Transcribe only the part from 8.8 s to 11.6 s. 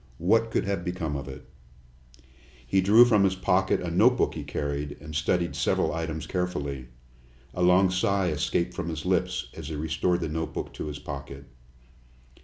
his lips as he restored the notebook to his pocket.